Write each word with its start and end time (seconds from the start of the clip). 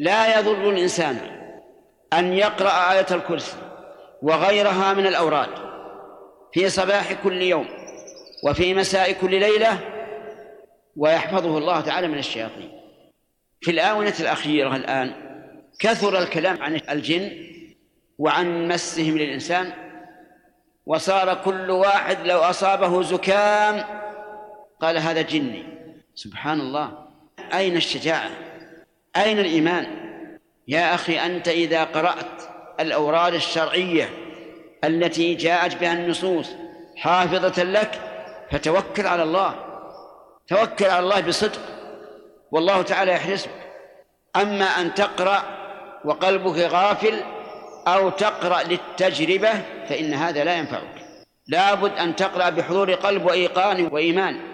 لا 0.00 0.38
يضر 0.38 0.70
الإنسان 0.70 1.18
أن 2.12 2.32
يقرأ 2.32 2.92
آية 2.92 3.06
الكرسي 3.10 3.56
وغيرها 4.22 4.94
من 4.94 5.06
الأوراد 5.06 5.48
في 6.52 6.68
صباح 6.68 7.12
كل 7.12 7.42
يوم 7.42 7.68
وفي 8.44 8.74
مساء 8.74 9.12
كل 9.12 9.40
ليلة 9.40 9.78
ويحفظه 10.96 11.58
الله 11.58 11.80
تعالى 11.80 12.08
من 12.08 12.18
الشياطين. 12.18 12.80
في 13.60 13.70
الآونة 13.70 14.14
الأخيرة 14.20 14.76
الآن 14.76 15.12
كثر 15.80 16.18
الكلام 16.18 16.62
عن 16.62 16.80
الجن 16.90 17.30
وعن 18.18 18.68
مسهم 18.68 19.18
للإنسان 19.18 19.72
وصار 20.86 21.34
كل 21.34 21.70
واحد 21.70 22.26
لو 22.26 22.38
أصابه 22.38 23.02
زكام 23.02 23.84
قال 24.80 24.98
هذا 24.98 25.22
جني. 25.22 25.64
سبحان 26.14 26.60
الله. 26.60 27.06
أين 27.54 27.76
الشجاعة؟ 27.76 28.49
أين 29.16 29.38
الإيمان؟ 29.38 29.86
يا 30.68 30.94
أخي 30.94 31.18
أنت 31.18 31.48
إذا 31.48 31.84
قرأت 31.84 32.42
الأوراد 32.80 33.34
الشرعية 33.34 34.10
التي 34.84 35.34
جاءت 35.34 35.76
بها 35.76 35.92
النصوص 35.92 36.48
حافظة 36.96 37.62
لك 37.62 38.00
فتوكل 38.50 39.06
على 39.06 39.22
الله. 39.22 39.54
توكل 40.48 40.84
على 40.84 40.98
الله 40.98 41.20
بصدق 41.20 41.60
والله 42.52 42.82
تعالى 42.82 43.12
يحرسك 43.12 43.50
أما 44.36 44.64
أن 44.64 44.94
تقرأ 44.94 45.42
وقلبك 46.04 46.56
غافل 46.56 47.20
أو 47.86 48.10
تقرأ 48.10 48.62
للتجربة 48.62 49.52
فإن 49.88 50.14
هذا 50.14 50.44
لا 50.44 50.54
ينفعك. 50.54 50.94
لابد 51.46 51.98
أن 51.98 52.16
تقرأ 52.16 52.50
بحضور 52.50 52.94
قلب 52.94 53.24
وإيقان 53.26 53.88
وإيمان. 53.92 54.49